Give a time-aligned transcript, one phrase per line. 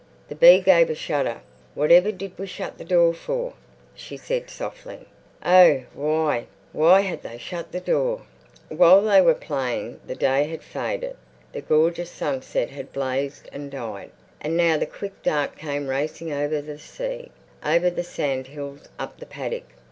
[0.29, 1.41] The bee gave a shudder.
[1.75, 3.53] "Whatever did we shut the door for?"
[3.93, 5.01] she said softly.
[5.45, 8.23] Oh, why, why had they shut the door?
[8.69, 11.17] While they were playing, the day had faded;
[11.53, 14.09] the gorgeous sunset had blazed and died.
[14.41, 17.29] And now the quick dark came racing over the sea,
[17.63, 19.65] over the sand hills, up the paddock.